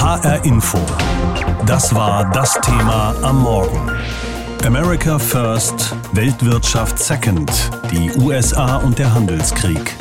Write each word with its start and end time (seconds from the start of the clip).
HR 0.00 0.42
Info. 0.46 0.78
Das 1.66 1.94
war 1.94 2.30
das 2.32 2.58
Thema 2.62 3.14
am 3.20 3.42
Morgen. 3.42 3.90
America 4.64 5.18
First, 5.18 5.94
Weltwirtschaft 6.14 6.98
Second, 6.98 7.50
die 7.92 8.10
USA 8.18 8.76
und 8.76 8.98
der 8.98 9.12
Handelskrieg. 9.12 9.94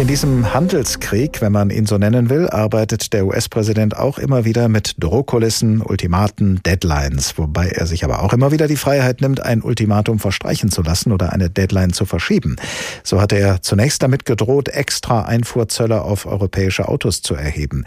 In 0.00 0.06
diesem 0.06 0.54
Handelskrieg, 0.54 1.42
wenn 1.42 1.52
man 1.52 1.68
ihn 1.68 1.84
so 1.84 1.98
nennen 1.98 2.30
will, 2.30 2.48
arbeitet 2.48 3.12
der 3.12 3.26
US-Präsident 3.26 3.98
auch 3.98 4.16
immer 4.16 4.46
wieder 4.46 4.70
mit 4.70 4.94
Drohkulissen, 4.98 5.82
Ultimaten, 5.82 6.62
Deadlines, 6.64 7.36
wobei 7.36 7.68
er 7.68 7.84
sich 7.84 8.02
aber 8.02 8.22
auch 8.22 8.32
immer 8.32 8.50
wieder 8.50 8.66
die 8.66 8.78
Freiheit 8.78 9.20
nimmt, 9.20 9.42
ein 9.42 9.60
Ultimatum 9.60 10.18
verstreichen 10.18 10.70
zu 10.70 10.80
lassen 10.80 11.12
oder 11.12 11.34
eine 11.34 11.50
Deadline 11.50 11.92
zu 11.92 12.06
verschieben. 12.06 12.56
So 13.04 13.20
hatte 13.20 13.36
er 13.36 13.60
zunächst 13.60 14.02
damit 14.02 14.24
gedroht, 14.24 14.70
extra 14.70 15.26
Einfuhrzölle 15.26 16.00
auf 16.00 16.24
europäische 16.24 16.88
Autos 16.88 17.20
zu 17.20 17.34
erheben. 17.34 17.84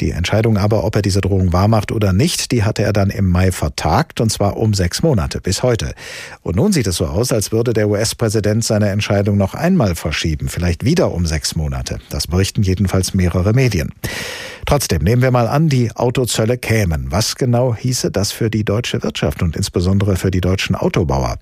Die 0.00 0.10
Entscheidung 0.10 0.56
aber, 0.58 0.82
ob 0.82 0.96
er 0.96 1.02
diese 1.02 1.20
Drohung 1.20 1.52
wahrmacht 1.52 1.92
oder 1.92 2.12
nicht, 2.12 2.50
die 2.50 2.64
hatte 2.64 2.82
er 2.82 2.92
dann 2.92 3.08
im 3.08 3.30
Mai 3.30 3.52
vertagt, 3.52 4.20
und 4.20 4.32
zwar 4.32 4.56
um 4.56 4.74
sechs 4.74 5.04
Monate 5.04 5.40
bis 5.40 5.62
heute. 5.62 5.94
Und 6.42 6.56
nun 6.56 6.72
sieht 6.72 6.88
es 6.88 6.96
so 6.96 7.06
aus, 7.06 7.30
als 7.30 7.52
würde 7.52 7.72
der 7.72 7.88
US-Präsident 7.88 8.64
seine 8.64 8.88
Entscheidung 8.88 9.36
noch 9.36 9.54
einmal 9.54 9.94
verschieben, 9.94 10.48
vielleicht 10.48 10.84
wieder 10.84 11.12
um 11.12 11.24
sechs 11.24 11.51
Monate. 11.56 11.98
Das 12.10 12.26
berichten 12.26 12.62
jedenfalls 12.62 13.14
mehrere 13.14 13.52
Medien. 13.52 13.92
Trotzdem 14.66 15.02
nehmen 15.02 15.22
wir 15.22 15.30
mal 15.30 15.48
an, 15.48 15.68
die 15.68 15.90
Autozölle 15.94 16.58
kämen. 16.58 17.10
Was 17.10 17.36
genau 17.36 17.74
hieße 17.74 18.10
das 18.10 18.32
für 18.32 18.50
die 18.50 18.64
deutsche 18.64 19.02
Wirtschaft 19.02 19.42
und 19.42 19.56
insbesondere 19.56 20.16
für 20.16 20.30
die 20.30 20.40
deutschen 20.40 20.76
Autobauer? 20.76 21.36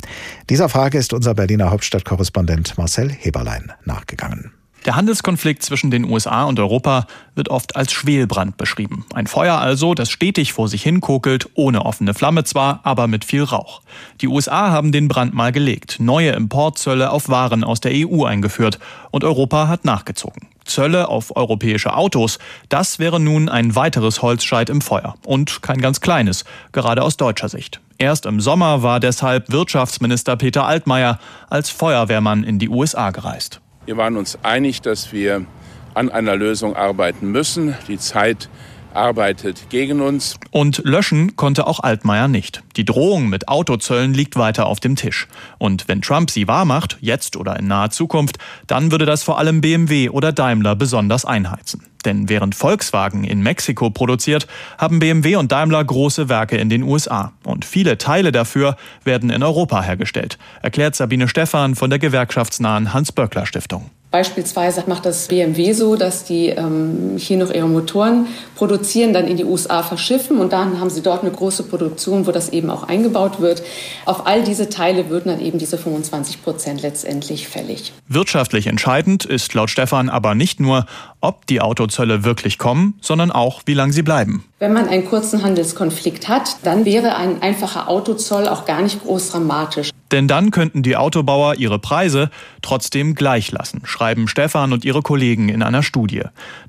Dieser 0.48 0.68
Frage 0.68 0.98
ist 0.98 1.12
unser 1.12 1.34
Berliner 1.34 1.70
Hauptstadtkorrespondent 1.70 2.78
Marcel 2.78 3.10
Heberlein 3.10 3.72
nachgegangen. 3.84 4.52
Der 4.86 4.96
Handelskonflikt 4.96 5.62
zwischen 5.62 5.90
den 5.90 6.04
USA 6.04 6.44
und 6.44 6.58
Europa 6.58 7.06
wird 7.34 7.50
oft 7.50 7.76
als 7.76 7.92
Schwelbrand 7.92 8.56
beschrieben. 8.56 9.04
Ein 9.12 9.26
Feuer 9.26 9.58
also, 9.58 9.92
das 9.92 10.10
stetig 10.10 10.54
vor 10.54 10.68
sich 10.68 10.82
hin 10.82 11.02
kokelt, 11.02 11.50
ohne 11.54 11.84
offene 11.84 12.14
Flamme 12.14 12.44
zwar, 12.44 12.80
aber 12.82 13.06
mit 13.06 13.26
viel 13.26 13.42
Rauch. 13.42 13.82
Die 14.22 14.28
USA 14.28 14.70
haben 14.70 14.90
den 14.90 15.08
Brand 15.08 15.34
mal 15.34 15.52
gelegt, 15.52 15.96
neue 16.00 16.30
Importzölle 16.30 17.10
auf 17.10 17.28
Waren 17.28 17.62
aus 17.62 17.80
der 17.80 17.92
EU 17.94 18.24
eingeführt 18.24 18.78
und 19.10 19.22
Europa 19.22 19.68
hat 19.68 19.84
nachgezogen. 19.84 20.48
Zölle 20.64 21.08
auf 21.08 21.36
europäische 21.36 21.94
Autos, 21.94 22.38
das 22.68 22.98
wäre 22.98 23.20
nun 23.20 23.48
ein 23.48 23.74
weiteres 23.74 24.22
Holzscheit 24.22 24.70
im 24.70 24.80
Feuer. 24.80 25.14
Und 25.26 25.62
kein 25.62 25.80
ganz 25.80 26.00
kleines, 26.00 26.44
gerade 26.72 27.02
aus 27.02 27.16
deutscher 27.16 27.48
Sicht. 27.48 27.80
Erst 27.98 28.24
im 28.24 28.40
Sommer 28.40 28.82
war 28.82 28.98
deshalb 28.98 29.50
Wirtschaftsminister 29.52 30.36
Peter 30.36 30.64
Altmaier 30.64 31.18
als 31.50 31.68
Feuerwehrmann 31.68 32.44
in 32.44 32.58
die 32.58 32.70
USA 32.70 33.10
gereist. 33.10 33.60
Wir 33.90 33.96
waren 33.96 34.16
uns 34.16 34.38
einig, 34.44 34.82
dass 34.82 35.12
wir 35.12 35.46
an 35.94 36.10
einer 36.10 36.36
Lösung 36.36 36.76
arbeiten 36.76 37.32
müssen. 37.32 37.74
Die 37.88 37.98
Zeit 37.98 38.48
arbeitet 38.94 39.68
gegen 39.68 40.00
uns. 40.00 40.36
Und 40.52 40.80
löschen 40.84 41.34
konnte 41.34 41.66
auch 41.66 41.80
Altmaier 41.80 42.28
nicht. 42.28 42.62
Die 42.76 42.84
Drohung 42.84 43.28
mit 43.28 43.48
Autozöllen 43.48 44.14
liegt 44.14 44.36
weiter 44.36 44.66
auf 44.66 44.78
dem 44.78 44.94
Tisch. 44.94 45.26
Und 45.58 45.88
wenn 45.88 46.02
Trump 46.02 46.30
sie 46.30 46.46
wahrmacht, 46.46 46.98
jetzt 47.00 47.36
oder 47.36 47.58
in 47.58 47.66
naher 47.66 47.90
Zukunft, 47.90 48.38
dann 48.68 48.92
würde 48.92 49.06
das 49.06 49.24
vor 49.24 49.38
allem 49.40 49.60
BMW 49.60 50.08
oder 50.08 50.30
Daimler 50.30 50.76
besonders 50.76 51.24
einheizen. 51.24 51.89
Denn 52.04 52.28
während 52.28 52.54
Volkswagen 52.54 53.24
in 53.24 53.42
Mexiko 53.42 53.90
produziert, 53.90 54.46
haben 54.78 54.98
BMW 54.98 55.36
und 55.36 55.52
Daimler 55.52 55.84
große 55.84 56.28
Werke 56.28 56.56
in 56.56 56.68
den 56.68 56.82
USA. 56.82 57.32
Und 57.44 57.64
viele 57.64 57.98
Teile 57.98 58.32
dafür 58.32 58.76
werden 59.04 59.30
in 59.30 59.42
Europa 59.42 59.82
hergestellt, 59.82 60.38
erklärt 60.62 60.94
Sabine 60.94 61.28
Stephan 61.28 61.74
von 61.74 61.90
der 61.90 61.98
gewerkschaftsnahen 61.98 62.94
Hans-Böckler-Stiftung. 62.94 63.90
Beispielsweise 64.10 64.82
macht 64.88 65.06
das 65.06 65.28
BMW 65.28 65.72
so, 65.72 65.94
dass 65.94 66.24
die 66.24 66.48
ähm, 66.48 67.16
hier 67.16 67.36
noch 67.36 67.52
ihre 67.52 67.68
Motoren 67.68 68.26
produzieren, 68.56 69.12
dann 69.12 69.28
in 69.28 69.36
die 69.36 69.44
USA 69.44 69.84
verschiffen 69.84 70.38
und 70.38 70.52
dann 70.52 70.80
haben 70.80 70.90
sie 70.90 71.00
dort 71.00 71.22
eine 71.22 71.30
große 71.30 71.62
Produktion, 71.62 72.26
wo 72.26 72.32
das 72.32 72.48
eben 72.48 72.70
auch 72.70 72.82
eingebaut 72.82 73.40
wird. 73.40 73.62
Auf 74.06 74.26
all 74.26 74.42
diese 74.42 74.68
Teile 74.68 75.10
würden 75.10 75.28
dann 75.28 75.40
eben 75.40 75.58
diese 75.58 75.78
25 75.78 76.42
Prozent 76.42 76.82
letztendlich 76.82 77.46
fällig. 77.46 77.92
Wirtschaftlich 78.08 78.66
entscheidend 78.66 79.24
ist 79.24 79.54
laut 79.54 79.70
Stefan 79.70 80.08
aber 80.08 80.34
nicht 80.34 80.58
nur, 80.58 80.86
ob 81.20 81.46
die 81.46 81.60
Autozölle 81.60 82.24
wirklich 82.24 82.58
kommen, 82.58 82.98
sondern 83.00 83.30
auch, 83.30 83.62
wie 83.66 83.74
lange 83.74 83.92
sie 83.92 84.02
bleiben. 84.02 84.44
Wenn 84.58 84.72
man 84.72 84.88
einen 84.88 85.04
kurzen 85.04 85.44
Handelskonflikt 85.44 86.28
hat, 86.28 86.56
dann 86.64 86.84
wäre 86.84 87.14
ein 87.14 87.42
einfacher 87.42 87.88
Autozoll 87.88 88.48
auch 88.48 88.64
gar 88.64 88.82
nicht 88.82 89.04
groß 89.04 89.30
dramatisch. 89.30 89.90
Denn 90.12 90.28
dann 90.28 90.50
könnten 90.50 90.82
die 90.82 90.96
Autobauer 90.96 91.54
ihre 91.56 91.78
Preise 91.78 92.30
trotzdem 92.62 93.14
gleich 93.14 93.52
lassen, 93.52 93.82
schreiben 93.84 94.28
Stefan 94.28 94.72
und 94.72 94.84
ihre 94.84 95.02
Kollegen 95.02 95.48
in 95.48 95.62
einer 95.62 95.82
Studie. 95.82 96.22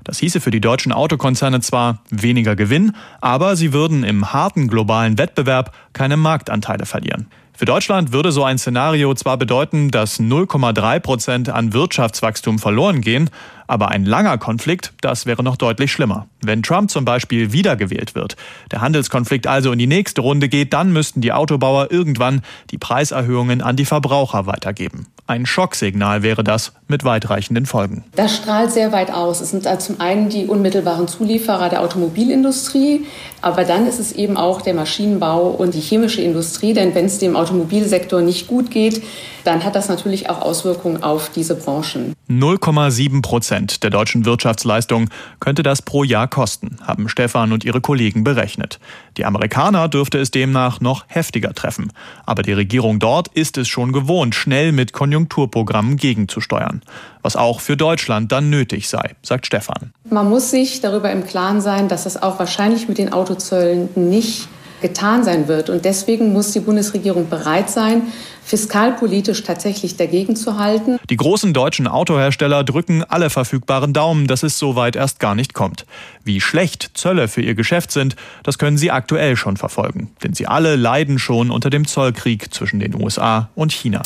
Das 0.04 0.18
hieße 0.18 0.40
für 0.40 0.50
die 0.50 0.60
deutschen 0.60 0.92
Autokonzerne 0.92 1.60
zwar 1.60 1.98
weniger 2.10 2.56
Gewinn, 2.56 2.94
aber 3.20 3.56
sie 3.56 3.72
würden 3.72 4.04
im 4.04 4.32
harten 4.32 4.68
globalen 4.68 5.18
Wettbewerb 5.18 5.74
keine 5.92 6.16
Marktanteile 6.16 6.86
verlieren. 6.86 7.26
Für 7.54 7.66
Deutschland 7.66 8.12
würde 8.12 8.32
so 8.32 8.44
ein 8.44 8.58
Szenario 8.58 9.14
zwar 9.14 9.36
bedeuten, 9.36 9.90
dass 9.90 10.18
0,3 10.18 11.00
Prozent 11.00 11.48
an 11.48 11.72
Wirtschaftswachstum 11.72 12.58
verloren 12.58 13.02
gehen, 13.02 13.30
aber 13.72 13.88
ein 13.88 14.04
langer 14.04 14.36
Konflikt, 14.36 14.92
das 15.00 15.24
wäre 15.24 15.42
noch 15.42 15.56
deutlich 15.56 15.90
schlimmer. 15.90 16.26
Wenn 16.42 16.62
Trump 16.62 16.90
zum 16.90 17.06
Beispiel 17.06 17.52
wiedergewählt 17.52 18.14
wird, 18.14 18.36
der 18.70 18.82
Handelskonflikt 18.82 19.46
also 19.46 19.72
in 19.72 19.78
die 19.78 19.86
nächste 19.86 20.20
Runde 20.20 20.50
geht, 20.50 20.74
dann 20.74 20.92
müssten 20.92 21.22
die 21.22 21.32
Autobauer 21.32 21.90
irgendwann 21.90 22.42
die 22.70 22.76
Preiserhöhungen 22.76 23.62
an 23.62 23.76
die 23.76 23.86
Verbraucher 23.86 24.46
weitergeben. 24.46 25.06
Ein 25.26 25.46
Schocksignal 25.46 26.22
wäre 26.22 26.44
das 26.44 26.72
mit 26.88 27.04
weitreichenden 27.04 27.64
Folgen. 27.64 28.04
Das 28.14 28.36
strahlt 28.36 28.72
sehr 28.72 28.92
weit 28.92 29.10
aus. 29.10 29.40
Es 29.40 29.52
sind 29.52 29.66
zum 29.80 30.00
einen 30.00 30.28
die 30.28 30.44
unmittelbaren 30.44 31.08
Zulieferer 31.08 31.70
der 31.70 31.80
Automobilindustrie, 31.80 33.06
aber 33.40 33.64
dann 33.64 33.86
ist 33.86 33.98
es 33.98 34.12
eben 34.12 34.36
auch 34.36 34.60
der 34.60 34.74
Maschinenbau 34.74 35.46
und 35.46 35.72
die 35.72 35.80
chemische 35.80 36.20
Industrie. 36.20 36.74
Denn 36.74 36.94
wenn 36.94 37.06
es 37.06 37.18
dem 37.18 37.36
Automobilsektor 37.36 38.20
nicht 38.20 38.48
gut 38.48 38.70
geht, 38.70 39.02
dann 39.44 39.64
hat 39.64 39.74
das 39.74 39.88
natürlich 39.88 40.30
auch 40.30 40.40
Auswirkungen 40.40 41.02
auf 41.02 41.30
diese 41.30 41.54
Branchen. 41.54 42.14
0,7 42.28 43.22
Prozent 43.22 43.82
der 43.82 43.90
deutschen 43.90 44.24
Wirtschaftsleistung 44.24 45.10
könnte 45.40 45.62
das 45.62 45.82
pro 45.82 46.04
Jahr 46.04 46.28
kosten, 46.28 46.78
haben 46.82 47.08
Stefan 47.08 47.52
und 47.52 47.64
ihre 47.64 47.80
Kollegen 47.80 48.24
berechnet. 48.24 48.78
Die 49.16 49.24
Amerikaner 49.24 49.88
dürfte 49.88 50.18
es 50.18 50.30
demnach 50.30 50.80
noch 50.80 51.04
heftiger 51.08 51.52
treffen. 51.52 51.92
Aber 52.24 52.42
die 52.42 52.52
Regierung 52.52 52.98
dort 52.98 53.28
ist 53.28 53.58
es 53.58 53.68
schon 53.68 53.92
gewohnt, 53.92 54.34
schnell 54.34 54.72
mit 54.72 54.92
Konjunkturprogrammen 54.92 55.96
gegenzusteuern. 55.96 56.82
Was 57.22 57.36
auch 57.36 57.60
für 57.60 57.76
Deutschland 57.76 58.32
dann 58.32 58.50
nötig 58.50 58.88
sei, 58.88 59.14
sagt 59.22 59.46
Stefan. 59.46 59.92
Man 60.08 60.28
muss 60.28 60.50
sich 60.50 60.80
darüber 60.80 61.10
im 61.10 61.26
Klaren 61.26 61.60
sein, 61.60 61.88
dass 61.88 62.06
es 62.06 62.20
auch 62.20 62.38
wahrscheinlich 62.38 62.88
mit 62.88 62.98
den 62.98 63.12
Autozöllen 63.12 63.88
nicht 63.94 64.48
getan 64.82 65.24
sein 65.24 65.48
wird. 65.48 65.70
Und 65.70 65.86
deswegen 65.86 66.32
muss 66.32 66.52
die 66.52 66.60
Bundesregierung 66.60 67.28
bereit 67.30 67.70
sein, 67.70 68.02
fiskalpolitisch 68.44 69.42
tatsächlich 69.44 69.96
dagegen 69.96 70.36
zu 70.36 70.58
halten. 70.58 70.98
Die 71.08 71.16
großen 71.16 71.54
deutschen 71.54 71.86
Autohersteller 71.86 72.64
drücken 72.64 73.04
alle 73.04 73.30
verfügbaren 73.30 73.92
Daumen, 73.94 74.26
dass 74.26 74.42
es 74.42 74.58
so 74.58 74.76
weit 74.76 74.96
erst 74.96 75.20
gar 75.20 75.34
nicht 75.34 75.54
kommt. 75.54 75.86
Wie 76.24 76.40
schlecht 76.40 76.90
Zölle 76.94 77.28
für 77.28 77.40
ihr 77.40 77.54
Geschäft 77.54 77.92
sind, 77.92 78.16
das 78.42 78.58
können 78.58 78.76
sie 78.76 78.90
aktuell 78.90 79.36
schon 79.36 79.56
verfolgen. 79.56 80.10
Denn 80.22 80.34
sie 80.34 80.46
alle 80.46 80.76
leiden 80.76 81.18
schon 81.18 81.50
unter 81.50 81.70
dem 81.70 81.86
Zollkrieg 81.86 82.52
zwischen 82.52 82.80
den 82.80 83.00
USA 83.00 83.48
und 83.54 83.72
China. 83.72 84.02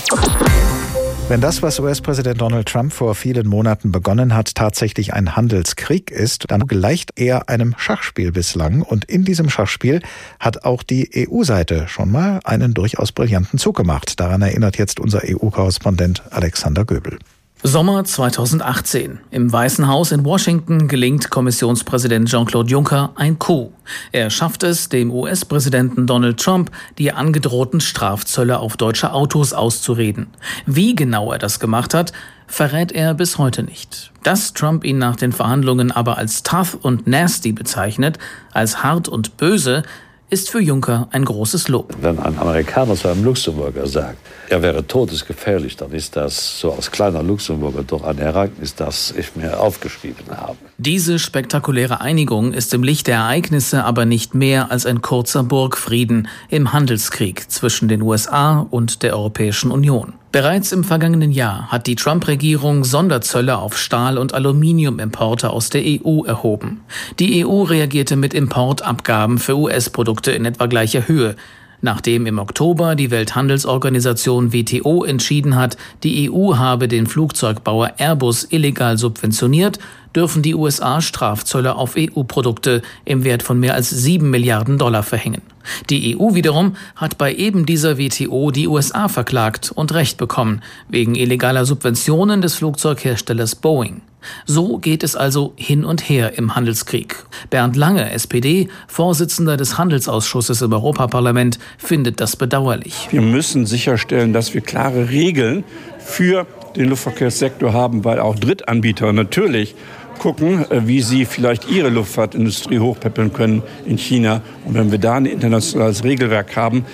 Wenn 1.28 1.40
das, 1.40 1.60
was 1.60 1.80
US-Präsident 1.80 2.40
Donald 2.40 2.68
Trump 2.68 2.92
vor 2.92 3.16
vielen 3.16 3.48
Monaten 3.48 3.90
begonnen 3.90 4.32
hat, 4.32 4.54
tatsächlich 4.54 5.12
ein 5.12 5.34
Handelskrieg 5.34 6.12
ist, 6.12 6.44
dann 6.52 6.68
gleicht 6.68 7.18
er 7.18 7.48
einem 7.48 7.74
Schachspiel 7.76 8.30
bislang. 8.30 8.82
Und 8.82 9.06
in 9.06 9.24
diesem 9.24 9.50
Schachspiel 9.50 10.02
hat 10.38 10.64
auch 10.64 10.84
die 10.84 11.26
EU-Seite 11.28 11.88
schon 11.88 12.12
mal 12.12 12.38
einen 12.44 12.74
durchaus 12.74 13.10
brillanten 13.10 13.58
Zug 13.58 13.76
gemacht. 13.76 14.20
Daran 14.20 14.40
erinnert 14.40 14.78
jetzt 14.78 15.00
unser 15.00 15.22
EU-Korrespondent 15.24 16.22
Alexander 16.30 16.84
Göbel. 16.84 17.18
Sommer 17.66 18.04
2018. 18.04 19.18
Im 19.32 19.52
Weißen 19.52 19.88
Haus 19.88 20.12
in 20.12 20.24
Washington 20.24 20.86
gelingt 20.86 21.30
Kommissionspräsident 21.30 22.28
Jean-Claude 22.28 22.70
Juncker 22.70 23.10
ein 23.16 23.40
Coup. 23.40 23.72
Er 24.12 24.30
schafft 24.30 24.62
es, 24.62 24.88
dem 24.88 25.10
US-Präsidenten 25.10 26.06
Donald 26.06 26.38
Trump 26.38 26.70
die 26.96 27.10
angedrohten 27.10 27.80
Strafzölle 27.80 28.60
auf 28.60 28.76
deutsche 28.76 29.12
Autos 29.12 29.52
auszureden. 29.52 30.28
Wie 30.64 30.94
genau 30.94 31.32
er 31.32 31.40
das 31.40 31.58
gemacht 31.58 31.92
hat, 31.92 32.12
verrät 32.46 32.92
er 32.92 33.14
bis 33.14 33.36
heute 33.36 33.64
nicht. 33.64 34.12
Dass 34.22 34.52
Trump 34.52 34.84
ihn 34.84 34.98
nach 34.98 35.16
den 35.16 35.32
Verhandlungen 35.32 35.90
aber 35.90 36.18
als 36.18 36.44
tough 36.44 36.78
und 36.80 37.08
nasty 37.08 37.50
bezeichnet, 37.50 38.20
als 38.52 38.84
hart 38.84 39.08
und 39.08 39.36
böse, 39.38 39.82
ist 40.28 40.50
für 40.50 40.60
Juncker 40.60 41.08
ein 41.12 41.24
großes 41.24 41.68
Lob. 41.68 41.94
Wenn 42.00 42.18
ein 42.18 42.38
Amerikaner 42.38 42.94
zu 42.94 43.08
einem 43.08 43.24
Luxemburger 43.24 43.86
sagt, 43.86 44.18
er 44.48 44.62
wäre 44.62 44.86
todesgefährlich, 44.86 45.76
dann 45.76 45.92
ist 45.92 46.16
das 46.16 46.60
so 46.60 46.72
als 46.72 46.90
kleiner 46.90 47.22
Luxemburger 47.22 47.82
doch 47.82 48.02
ein 48.04 48.18
Ereignis, 48.18 48.74
das 48.74 49.14
ich 49.16 49.36
mir 49.36 49.60
aufgeschrieben 49.60 50.26
habe. 50.30 50.58
Diese 50.78 51.18
spektakuläre 51.18 52.02
Einigung 52.02 52.52
ist 52.52 52.74
im 52.74 52.82
Licht 52.82 53.06
der 53.06 53.16
Ereignisse 53.16 53.84
aber 53.84 54.04
nicht 54.04 54.34
mehr 54.34 54.70
als 54.70 54.84
ein 54.84 55.00
kurzer 55.00 55.42
Burgfrieden 55.42 56.28
im 56.50 56.74
Handelskrieg 56.74 57.50
zwischen 57.50 57.88
den 57.88 58.02
USA 58.02 58.58
und 58.58 59.02
der 59.02 59.16
Europäischen 59.16 59.70
Union. 59.70 60.12
Bereits 60.32 60.72
im 60.72 60.84
vergangenen 60.84 61.30
Jahr 61.30 61.68
hat 61.68 61.86
die 61.86 61.94
Trump-Regierung 61.94 62.84
Sonderzölle 62.84 63.56
auf 63.56 63.78
Stahl- 63.78 64.18
und 64.18 64.34
Aluminiumimporte 64.34 65.48
aus 65.48 65.70
der 65.70 65.82
EU 65.82 66.24
erhoben. 66.24 66.82
Die 67.20 67.46
EU 67.46 67.62
reagierte 67.62 68.16
mit 68.16 68.34
Importabgaben 68.34 69.38
für 69.38 69.56
US-Produkte 69.56 70.32
in 70.32 70.44
etwa 70.44 70.66
gleicher 70.66 71.08
Höhe. 71.08 71.36
Nachdem 71.80 72.26
im 72.26 72.38
Oktober 72.38 72.94
die 72.94 73.10
Welthandelsorganisation 73.10 74.52
WTO 74.52 75.04
entschieden 75.04 75.56
hat, 75.56 75.76
die 76.02 76.30
EU 76.30 76.56
habe 76.56 76.88
den 76.88 77.06
Flugzeugbauer 77.06 77.94
Airbus 77.98 78.44
illegal 78.50 78.98
subventioniert, 78.98 79.78
dürfen 80.16 80.42
die 80.42 80.54
USA 80.54 81.00
Strafzölle 81.00 81.76
auf 81.76 81.94
EU-Produkte 81.96 82.82
im 83.04 83.22
Wert 83.22 83.42
von 83.42 83.60
mehr 83.60 83.74
als 83.74 83.90
sieben 83.90 84.30
Milliarden 84.30 84.78
Dollar 84.78 85.02
verhängen. 85.02 85.42
Die 85.90 86.16
EU 86.16 86.34
wiederum 86.34 86.76
hat 86.94 87.18
bei 87.18 87.34
eben 87.34 87.66
dieser 87.66 87.98
WTO 87.98 88.50
die 88.50 88.68
USA 88.68 89.08
verklagt 89.08 89.72
und 89.74 89.92
Recht 89.92 90.16
bekommen, 90.16 90.62
wegen 90.88 91.14
illegaler 91.14 91.66
Subventionen 91.66 92.40
des 92.40 92.54
Flugzeugherstellers 92.54 93.56
Boeing. 93.56 94.00
So 94.44 94.78
geht 94.78 95.04
es 95.04 95.14
also 95.14 95.52
hin 95.56 95.84
und 95.84 96.08
her 96.08 96.36
im 96.36 96.56
Handelskrieg. 96.56 97.16
Bernd 97.50 97.76
Lange, 97.76 98.10
SPD, 98.10 98.68
Vorsitzender 98.88 99.56
des 99.56 99.78
Handelsausschusses 99.78 100.62
im 100.62 100.72
Europaparlament, 100.72 101.58
findet 101.78 102.20
das 102.20 102.36
bedauerlich. 102.36 103.08
Wir 103.10 103.22
müssen 103.22 103.66
sicherstellen, 103.66 104.32
dass 104.32 104.54
wir 104.54 104.62
klare 104.62 105.10
Regeln 105.10 105.64
für 105.98 106.46
den 106.76 106.88
Luftverkehrssektor 106.88 107.72
haben, 107.72 108.04
weil 108.04 108.18
auch 108.18 108.36
Drittanbieter 108.36 109.12
natürlich 109.12 109.74
gucken, 110.18 110.70
äh, 110.70 110.86
wie 110.86 111.02
sie 111.02 111.24
vielleicht 111.24 111.68
ihre 111.68 111.88
Luftfahrtindustrie 111.88 112.78
hochpäppeln 112.78 113.32
können 113.32 113.62
in 113.84 113.98
China. 113.98 114.42
Und 114.64 114.74
wenn 114.74 114.90
wir 114.90 114.98
da 114.98 115.14
ein 115.14 115.26
internationales 115.26 116.04
Regelwerk 116.04 116.56
haben, 116.56 116.84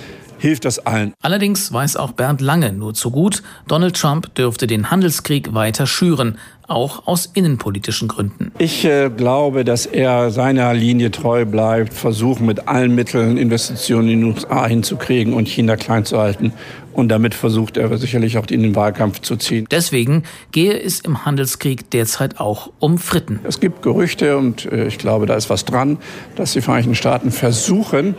hilft 0.43 0.65
das 0.65 0.81
allen. 0.81 1.15
Allerdings 1.23 1.73
weiß 1.73 1.97
auch 1.97 2.13
Bernd 2.13 2.41
Lange 2.41 2.73
nur 2.73 2.95
zu 2.95 3.11
gut, 3.13 3.43
Donald 3.69 3.97
Trump 3.97 4.35
dürfte 4.35 4.67
den 4.67 4.91
Handelskrieg 4.91 5.55
weiter 5.55 5.87
schüren, 5.87 6.37
auch 6.67 7.07
aus 7.07 7.31
innenpolitischen 7.33 8.09
Gründen. 8.09 8.51
Ich 8.59 8.85
äh, 8.85 9.11
glaube, 9.11 9.65
dass 9.65 9.87
er 9.87 10.31
seiner 10.31 10.75
Linie 10.75 11.11
treu 11.11 11.45
bleibt, 11.45 11.95
versucht 11.95 12.41
mit 12.41 12.67
allen 12.67 12.95
Mitteln 12.95 13.37
Investitionen 13.37 14.09
in 14.09 14.21
den 14.21 14.33
USA 14.33 14.67
hinzukriegen 14.67 15.35
und 15.35 15.47
China 15.49 15.77
klein 15.77 16.05
zu 16.05 16.19
halten. 16.19 16.53
Und 16.93 17.09
damit 17.09 17.35
versucht 17.35 17.77
er 17.77 17.97
sicherlich 17.99 18.39
auch 18.39 18.47
in 18.49 18.62
den 18.62 18.75
Wahlkampf 18.75 19.21
zu 19.21 19.37
ziehen. 19.37 19.67
Deswegen 19.71 20.25
gehe 20.50 20.79
es 20.79 21.00
im 21.00 21.25
Handelskrieg 21.25 21.91
derzeit 21.91 22.39
auch 22.41 22.71
um 22.79 22.99
Fritten. 22.99 23.41
Es 23.44 23.61
gibt 23.61 23.83
Gerüchte 23.83 24.37
und 24.37 24.67
äh, 24.67 24.87
ich 24.87 24.99
glaube, 24.99 25.27
da 25.27 25.35
ist 25.35 25.50
was 25.50 25.65
dran, 25.65 25.99
dass 26.37 26.53
die 26.53 26.61
Vereinigten 26.61 26.94
Staaten 26.94 27.31
versuchen, 27.31 28.15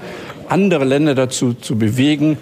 andere 0.49 0.85
Länder 0.85 1.15
dazu 1.15 1.53
zu 1.53 1.77
bewegen, 1.77 2.37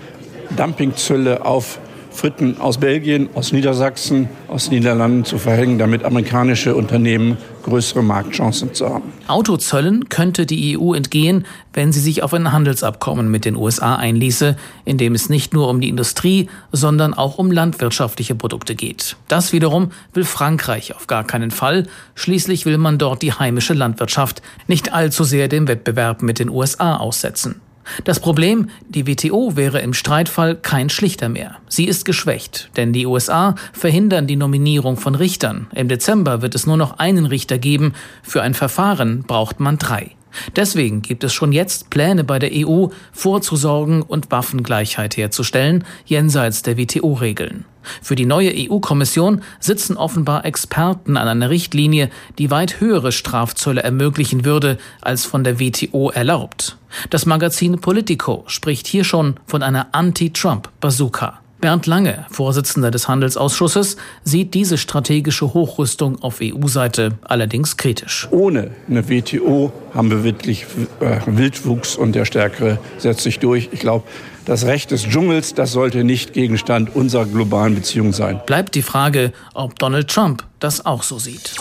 Dumpingzölle 0.55 1.45
auf 1.45 1.79
Fritten 2.11 2.59
aus 2.59 2.77
Belgien, 2.77 3.29
aus 3.33 3.53
Niedersachsen, 3.53 4.29
aus 4.47 4.69
Niederlanden 4.69 5.23
zu 5.23 5.37
verhängen, 5.37 5.79
damit 5.79 6.03
amerikanische 6.03 6.75
Unternehmen 6.75 7.37
größere 7.63 8.03
Marktchancen 8.03 8.73
zu 8.73 8.89
haben. 8.89 9.11
Autozöllen 9.27 10.09
könnte 10.09 10.45
die 10.45 10.77
EU 10.77 10.93
entgehen, 10.93 11.45
wenn 11.73 11.91
sie 11.91 11.99
sich 11.99 12.23
auf 12.23 12.33
ein 12.33 12.51
Handelsabkommen 12.51 13.29
mit 13.29 13.45
den 13.45 13.55
USA 13.55 13.95
einließe, 13.95 14.55
in 14.85 14.97
dem 14.97 15.15
es 15.15 15.29
nicht 15.29 15.53
nur 15.53 15.69
um 15.69 15.81
die 15.81 15.89
Industrie, 15.89 16.49
sondern 16.71 17.13
auch 17.13 17.37
um 17.37 17.51
landwirtschaftliche 17.51 18.35
Produkte 18.35 18.75
geht. 18.75 19.15
Das 19.27 19.53
wiederum 19.53 19.91
will 20.13 20.25
Frankreich 20.25 20.95
auf 20.95 21.07
gar 21.07 21.23
keinen 21.23 21.51
Fall. 21.51 21.87
Schließlich 22.15 22.65
will 22.65 22.77
man 22.77 22.97
dort 22.97 23.21
die 23.21 23.33
heimische 23.33 23.73
Landwirtschaft 23.73 24.41
nicht 24.67 24.93
allzu 24.93 25.23
sehr 25.23 25.47
dem 25.47 25.67
Wettbewerb 25.67 26.21
mit 26.21 26.39
den 26.39 26.49
USA 26.49 26.97
aussetzen. 26.97 27.61
Das 28.03 28.19
Problem, 28.19 28.69
die 28.87 29.07
WTO 29.07 29.55
wäre 29.55 29.79
im 29.79 29.93
Streitfall 29.93 30.55
kein 30.55 30.89
schlichter 30.89 31.29
mehr. 31.29 31.57
Sie 31.67 31.85
ist 31.85 32.05
geschwächt, 32.05 32.69
denn 32.77 32.93
die 32.93 33.05
USA 33.05 33.55
verhindern 33.73 34.27
die 34.27 34.35
Nominierung 34.35 34.97
von 34.97 35.15
Richtern. 35.15 35.67
Im 35.73 35.87
Dezember 35.87 36.41
wird 36.41 36.55
es 36.55 36.65
nur 36.65 36.77
noch 36.77 36.99
einen 36.99 37.25
Richter 37.25 37.57
geben. 37.57 37.93
Für 38.23 38.41
ein 38.41 38.53
Verfahren 38.53 39.23
braucht 39.23 39.59
man 39.59 39.77
drei. 39.77 40.11
Deswegen 40.55 41.01
gibt 41.01 41.23
es 41.23 41.33
schon 41.33 41.51
jetzt 41.51 41.89
Pläne 41.89 42.23
bei 42.23 42.39
der 42.39 42.51
EU, 42.53 42.87
vorzusorgen 43.11 44.01
und 44.01 44.31
Waffengleichheit 44.31 45.17
herzustellen, 45.17 45.83
jenseits 46.05 46.61
der 46.61 46.77
WTO-Regeln. 46.77 47.65
Für 48.01 48.15
die 48.15 48.25
neue 48.25 48.51
EU-Kommission 48.55 49.41
sitzen 49.59 49.97
offenbar 49.97 50.45
Experten 50.45 51.17
an 51.17 51.27
einer 51.27 51.49
Richtlinie, 51.49 52.09
die 52.37 52.51
weit 52.51 52.79
höhere 52.79 53.11
Strafzölle 53.11 53.83
ermöglichen 53.83 54.45
würde, 54.45 54.77
als 55.01 55.25
von 55.25 55.43
der 55.43 55.59
WTO 55.59 56.09
erlaubt. 56.09 56.77
Das 57.09 57.25
Magazin 57.25 57.79
Politico 57.79 58.43
spricht 58.47 58.87
hier 58.87 59.03
schon 59.03 59.35
von 59.45 59.63
einer 59.63 59.87
Anti-Trump-Bazooka. 59.93 61.41
Bernd 61.61 61.85
Lange, 61.85 62.25
Vorsitzender 62.31 62.89
des 62.89 63.07
Handelsausschusses, 63.07 63.95
sieht 64.23 64.55
diese 64.55 64.79
strategische 64.79 65.53
Hochrüstung 65.53 66.21
auf 66.23 66.39
EU-Seite 66.41 67.19
allerdings 67.21 67.77
kritisch. 67.77 68.27
Ohne 68.31 68.71
eine 68.89 69.07
WTO 69.07 69.71
haben 69.93 70.09
wir 70.09 70.23
wirklich 70.23 70.65
äh, 70.99 71.19
Wildwuchs 71.27 71.95
und 71.95 72.13
der 72.13 72.25
Stärkere 72.25 72.79
setzt 72.97 73.21
sich 73.21 73.37
durch. 73.37 73.69
Ich 73.71 73.79
glaube, 73.79 74.05
das 74.45 74.65
Recht 74.65 74.91
des 74.91 75.03
Dschungels, 75.03 75.53
das 75.53 75.71
sollte 75.71 76.03
nicht 76.03 76.33
Gegenstand 76.33 76.95
unserer 76.95 77.25
globalen 77.25 77.75
Beziehung 77.75 78.13
sein. 78.13 78.39
Bleibt 78.45 78.75
die 78.75 78.81
Frage, 78.81 79.33
ob 79.53 79.77
Donald 79.79 80.09
Trump 80.09 80.43
das 80.59 80.85
auch 80.85 81.03
so 81.03 81.19
sieht. 81.19 81.55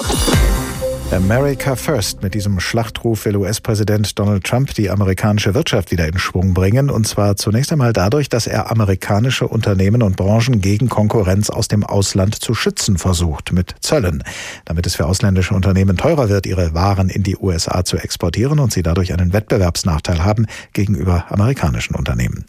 America 1.12 1.74
First. 1.74 2.22
Mit 2.22 2.34
diesem 2.34 2.60
Schlachtruf 2.60 3.24
will 3.24 3.36
US-Präsident 3.36 4.16
Donald 4.16 4.44
Trump 4.44 4.74
die 4.74 4.90
amerikanische 4.90 5.54
Wirtschaft 5.54 5.90
wieder 5.90 6.06
in 6.06 6.18
Schwung 6.18 6.54
bringen. 6.54 6.88
Und 6.88 7.06
zwar 7.08 7.34
zunächst 7.34 7.72
einmal 7.72 7.92
dadurch, 7.92 8.28
dass 8.28 8.46
er 8.46 8.70
amerikanische 8.70 9.48
Unternehmen 9.48 10.02
und 10.02 10.16
Branchen 10.16 10.60
gegen 10.60 10.88
Konkurrenz 10.88 11.50
aus 11.50 11.66
dem 11.66 11.84
Ausland 11.84 12.36
zu 12.36 12.54
schützen 12.54 12.96
versucht 12.96 13.52
mit 13.52 13.74
Zöllen. 13.80 14.22
Damit 14.64 14.86
es 14.86 14.94
für 14.94 15.06
ausländische 15.06 15.52
Unternehmen 15.52 15.96
teurer 15.96 16.28
wird, 16.28 16.46
ihre 16.46 16.74
Waren 16.74 17.08
in 17.08 17.24
die 17.24 17.36
USA 17.36 17.84
zu 17.84 17.96
exportieren 17.96 18.60
und 18.60 18.72
sie 18.72 18.84
dadurch 18.84 19.12
einen 19.12 19.32
Wettbewerbsnachteil 19.32 20.24
haben 20.24 20.46
gegenüber 20.72 21.24
amerikanischen 21.28 21.96
Unternehmen. 21.96 22.44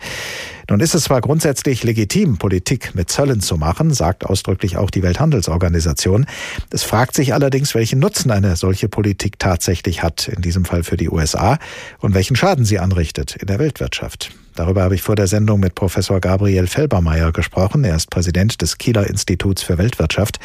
Nun 0.72 0.80
ist 0.80 0.96
es 0.96 1.04
zwar 1.04 1.20
grundsätzlich 1.20 1.84
legitim, 1.84 2.38
Politik 2.38 2.96
mit 2.96 3.10
Zöllen 3.10 3.42
zu 3.42 3.58
machen, 3.58 3.94
sagt 3.94 4.26
ausdrücklich 4.26 4.78
auch 4.78 4.90
die 4.90 5.04
Welthandelsorganisation. 5.04 6.26
Es 6.70 6.84
fragt 6.84 7.14
sich 7.14 7.34
allerdings, 7.34 7.76
welchen 7.76 8.00
Nutzen 8.00 8.32
eine 8.32 8.56
solche 8.56 8.88
Politik 8.88 9.38
tatsächlich 9.38 10.02
hat, 10.02 10.30
in 10.30 10.42
diesem 10.42 10.64
Fall 10.64 10.86
für 10.86 10.96
die 10.96 11.10
USA, 11.10 11.60
und 12.00 12.14
welchen 12.14 12.38
Schaden 12.38 12.64
sie 12.64 12.80
anrichtet 12.80 13.36
in 13.36 13.48
der 13.48 13.60
Weltwirtschaft. 13.60 14.32
Darüber 14.56 14.84
habe 14.84 14.96
ich 14.96 15.02
vor 15.02 15.18
der 15.18 15.28
Sendung 15.28 15.60
mit 15.60 15.76
Professor 15.76 16.22
Gabriel 16.22 16.68
Felbermeier 16.68 17.34
gesprochen. 17.34 17.84
Er 17.84 17.98
ist 17.98 18.10
Präsident 18.10 18.62
des 18.62 18.78
Kieler 18.78 19.10
Instituts 19.10 19.64
für 19.64 19.78
Weltwirtschaft. 19.78 20.40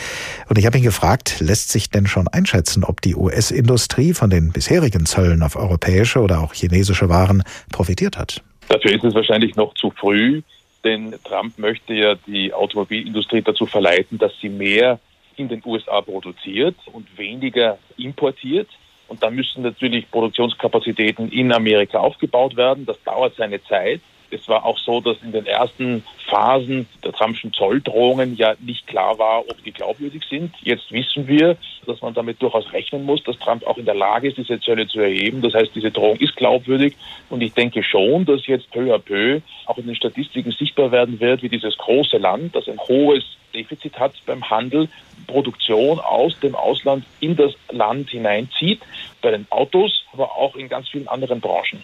Und 0.48 0.58
ich 0.58 0.66
habe 0.66 0.76
ihn 0.76 0.82
gefragt, 0.82 1.36
lässt 1.38 1.70
sich 1.70 1.90
denn 1.90 2.08
schon 2.08 2.26
einschätzen, 2.26 2.82
ob 2.82 3.00
die 3.00 3.14
US-Industrie 3.14 4.12
von 4.12 4.28
den 4.28 4.50
bisherigen 4.50 5.06
Zöllen 5.06 5.44
auf 5.44 5.54
europäische 5.54 6.18
oder 6.18 6.40
auch 6.40 6.52
chinesische 6.52 7.08
Waren 7.08 7.44
profitiert 7.70 8.18
hat? 8.18 8.42
Dafür 8.68 8.92
ist 8.92 9.04
es 9.04 9.14
wahrscheinlich 9.14 9.56
noch 9.56 9.74
zu 9.74 9.90
früh, 9.90 10.42
denn 10.84 11.14
Trump 11.24 11.58
möchte 11.58 11.94
ja 11.94 12.14
die 12.26 12.52
Automobilindustrie 12.52 13.42
dazu 13.42 13.66
verleiten, 13.66 14.18
dass 14.18 14.32
sie 14.40 14.48
mehr 14.48 14.98
in 15.36 15.48
den 15.48 15.62
USA 15.64 16.00
produziert 16.00 16.76
und 16.92 17.06
weniger 17.18 17.78
importiert. 17.96 18.68
Und 19.08 19.22
da 19.22 19.30
müssen 19.30 19.62
natürlich 19.62 20.10
Produktionskapazitäten 20.10 21.30
in 21.30 21.52
Amerika 21.52 21.98
aufgebaut 21.98 22.56
werden. 22.56 22.86
Das 22.86 23.00
dauert 23.04 23.36
seine 23.36 23.62
Zeit. 23.64 24.00
Es 24.30 24.48
war 24.48 24.64
auch 24.64 24.78
so, 24.78 25.00
dass 25.00 25.16
in 25.22 25.32
den 25.32 25.46
ersten 25.46 26.04
Phasen 26.28 26.86
der 27.04 27.12
Trumpschen 27.12 27.52
Zolldrohungen 27.52 28.36
ja 28.36 28.54
nicht 28.60 28.86
klar 28.86 29.18
war, 29.18 29.40
ob 29.40 29.62
die 29.64 29.72
glaubwürdig 29.72 30.22
sind. 30.28 30.54
Jetzt 30.62 30.90
wissen 30.90 31.28
wir, 31.28 31.56
dass 31.86 32.00
man 32.02 32.14
damit 32.14 32.42
durchaus 32.42 32.72
rechnen 32.72 33.04
muss, 33.04 33.22
dass 33.22 33.38
Trump 33.38 33.66
auch 33.66 33.78
in 33.78 33.84
der 33.84 33.94
Lage 33.94 34.28
ist, 34.28 34.36
diese 34.36 34.60
Zölle 34.60 34.88
zu 34.88 35.00
erheben. 35.00 35.42
Das 35.42 35.54
heißt, 35.54 35.70
diese 35.74 35.90
Drohung 35.90 36.16
ist 36.16 36.36
glaubwürdig. 36.36 36.96
Und 37.30 37.42
ich 37.42 37.52
denke 37.52 37.82
schon, 37.82 38.24
dass 38.24 38.46
jetzt 38.46 38.70
peu 38.70 38.92
à 38.92 38.98
peu 38.98 39.40
auch 39.66 39.78
in 39.78 39.86
den 39.86 39.94
Statistiken 39.94 40.50
sichtbar 40.50 40.90
werden 40.90 41.20
wird, 41.20 41.42
wie 41.42 41.48
dieses 41.48 41.76
große 41.78 42.18
Land, 42.18 42.54
das 42.54 42.68
ein 42.68 42.78
hohes 42.78 43.24
Defizit 43.54 43.98
hat 43.98 44.12
beim 44.26 44.48
Handel, 44.50 44.88
Produktion 45.26 45.98
aus 45.98 46.38
dem 46.40 46.54
Ausland 46.54 47.04
in 47.20 47.36
das 47.36 47.52
Land 47.70 48.10
hineinzieht, 48.10 48.80
bei 49.22 49.30
den 49.30 49.46
Autos, 49.50 50.04
aber 50.12 50.36
auch 50.36 50.56
in 50.56 50.68
ganz 50.68 50.88
vielen 50.88 51.08
anderen 51.08 51.40
Branchen. 51.40 51.82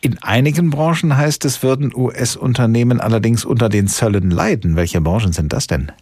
In 0.00 0.18
einigen 0.22 0.70
Branchen 0.70 1.16
heißt 1.16 1.44
es, 1.44 1.62
würden 1.62 1.92
US-Unternehmen 1.94 3.00
allerdings 3.00 3.44
unter 3.44 3.68
den 3.68 3.88
Zöllen 3.88 4.30
leiden. 4.30 4.76
Welche 4.76 5.00
Branchen 5.00 5.32
sind 5.32 5.52
das 5.52 5.66
denn? 5.66 5.92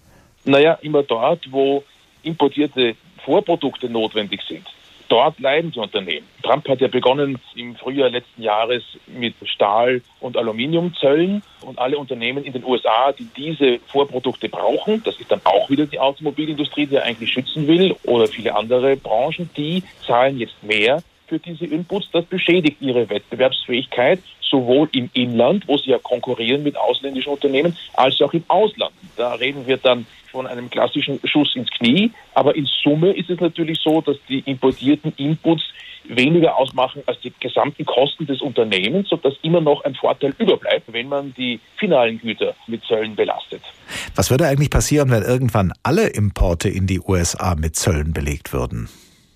Naja, 0.44 0.78
immer 0.82 1.02
dort, 1.02 1.50
wo 1.50 1.84
importierte 2.22 2.94
Vorprodukte 3.24 3.90
notwendig 3.90 4.40
sind. 4.48 4.66
Dort 5.08 5.40
leiden 5.40 5.72
die 5.72 5.78
Unternehmen. 5.78 6.26
Trump 6.42 6.68
hat 6.68 6.82
ja 6.82 6.88
begonnen 6.88 7.38
im 7.56 7.74
Frühjahr 7.76 8.10
letzten 8.10 8.42
Jahres 8.42 8.82
mit 9.06 9.34
Stahl- 9.44 10.02
und 10.20 10.36
Aluminiumzöllen 10.36 11.42
und 11.62 11.78
alle 11.78 11.96
Unternehmen 11.96 12.44
in 12.44 12.52
den 12.52 12.62
USA, 12.62 13.12
die 13.12 13.26
diese 13.34 13.78
Vorprodukte 13.86 14.50
brauchen, 14.50 15.02
das 15.04 15.18
ist 15.18 15.32
dann 15.32 15.40
auch 15.44 15.70
wieder 15.70 15.86
die 15.86 15.98
Automobilindustrie, 15.98 16.86
die 16.86 16.96
er 16.96 17.04
eigentlich 17.04 17.32
schützen 17.32 17.66
will, 17.66 17.96
oder 18.04 18.26
viele 18.26 18.54
andere 18.54 18.96
Branchen, 18.96 19.48
die 19.56 19.82
zahlen 20.06 20.38
jetzt 20.38 20.62
mehr 20.62 21.02
für 21.28 21.38
diese 21.38 21.66
Inputs. 21.66 22.08
Das 22.12 22.25
beschädigt 22.25 22.78
ihre 22.80 23.08
Wettbewerbsfähigkeit, 23.08 24.20
sowohl 24.40 24.88
im 24.92 25.11
Inland, 25.12 25.68
wo 25.68 25.76
sie 25.76 25.90
ja 25.90 25.99
konkurrieren 25.99 26.62
mit 26.62 26.76
ausländischen 26.76 27.30
Unternehmen, 27.30 27.76
als 27.94 28.20
auch 28.20 28.32
im 28.32 28.44
Ausland. 28.49 28.92
Da 29.16 29.35
reden 29.35 29.66
wir 29.66 29.76
dann 29.76 30.06
von 30.30 30.47
einem 30.47 30.70
klassischen 30.70 31.20
Schuss 31.25 31.54
ins 31.56 31.70
Knie. 31.70 32.12
Aber 32.35 32.54
in 32.54 32.66
Summe 32.66 33.12
ist 33.12 33.30
es 33.30 33.40
natürlich 33.40 33.78
so, 33.82 34.00
dass 34.00 34.16
die 34.28 34.40
importierten 34.40 35.12
Inputs 35.16 35.62
weniger 36.08 36.56
ausmachen 36.56 37.02
als 37.06 37.20
die 37.20 37.32
gesamten 37.38 37.85
Kosten 37.85 38.26
des 38.26 38.40
Unternehmens, 38.40 39.08
sodass 39.08 39.35
immer 39.42 39.61
noch 39.61 39.85
ein 39.85 39.94
Vorteil 39.94 40.35
überbleibt, 40.38 40.90
wenn 40.92 41.08
man 41.08 41.35
die 41.35 41.61
finalen 41.76 42.18
Güter 42.18 42.54
mit 42.66 42.82
Zöllen 42.85 43.14
belastet. 43.14 43.62
Was 44.14 44.30
würde 44.30 44.47
eigentlich 44.47 44.70
passieren, 44.70 45.11
wenn 45.11 45.23
irgendwann 45.23 45.73
alle 45.82 46.08
Importe 46.08 46.68
in 46.68 46.87
die 46.87 47.00
USA 47.00 47.54
mit 47.54 47.76
Zöllen 47.76 48.12
belegt 48.12 48.52
würden? 48.52 48.88